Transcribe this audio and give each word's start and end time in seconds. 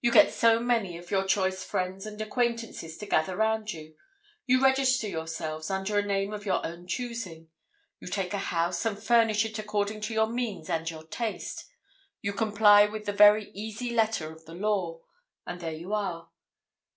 You 0.00 0.10
get 0.10 0.32
so 0.34 0.58
many 0.58 0.98
of 0.98 1.12
your 1.12 1.22
choice 1.22 1.62
friends 1.62 2.04
and 2.04 2.20
acquaintances 2.20 2.98
to 2.98 3.06
gather 3.06 3.36
round 3.36 3.72
you; 3.72 3.94
you 4.44 4.60
register 4.60 5.06
yourselves 5.06 5.70
under 5.70 5.96
a 5.96 6.02
name 6.02 6.32
of 6.32 6.44
your 6.44 6.66
own 6.66 6.88
choosing; 6.88 7.50
you 8.00 8.08
take 8.08 8.34
a 8.34 8.38
house 8.38 8.84
and 8.84 9.00
furnish 9.00 9.44
it 9.44 9.60
according 9.60 10.00
to 10.00 10.12
your 10.12 10.26
means 10.26 10.68
and 10.68 10.90
your 10.90 11.04
taste: 11.06 11.66
you 12.20 12.32
comply 12.32 12.86
with 12.86 13.06
the 13.06 13.12
very 13.12 13.52
easy 13.52 13.90
letter 13.90 14.32
of 14.32 14.44
the 14.44 14.54
law, 14.54 15.02
and 15.46 15.60
there 15.60 15.70
you 15.72 15.92
are. 15.94 16.30